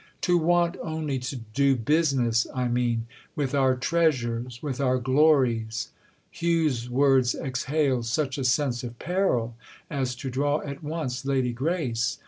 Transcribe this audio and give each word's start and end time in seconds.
"To 0.21 0.35
want 0.35 0.77
only 0.81 1.19
to 1.19 1.35
'do 1.35 1.75
business,' 1.75 2.47
I 2.55 2.67
mean, 2.67 3.05
with 3.35 3.53
our 3.53 3.75
treasures, 3.75 4.59
with 4.63 4.81
our 4.81 4.97
glories." 4.97 5.89
Hugh's 6.31 6.89
words 6.89 7.35
exhaled 7.35 8.07
such 8.07 8.39
a 8.39 8.43
sense 8.43 8.83
of 8.83 8.97
peril 8.97 9.55
as 9.91 10.15
to 10.15 10.31
draw 10.31 10.59
at 10.61 10.81
once 10.81 11.23
Lady 11.23 11.53
Grace. 11.53 12.17